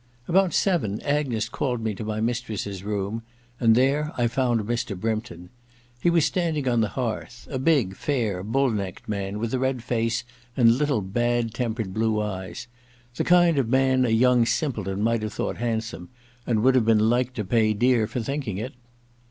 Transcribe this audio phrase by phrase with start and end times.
[0.27, 3.21] About seven, Agnes called me to my mistress's room;
[3.59, 4.99] and there 1 found Mr.
[4.99, 5.51] Brympton.
[6.01, 9.83] He was standing on the hearth; a big fair bull necked man, with a red
[9.83, 10.23] face
[10.57, 12.65] and little bad tempered blue eyes:
[13.17, 16.09] the kind of man a young simpleton might have thought handsome,
[16.47, 18.07] and 130 II THE LADrS MAID'S BELL 131 would have been like to pay dear
[18.07, 18.73] for think ing it.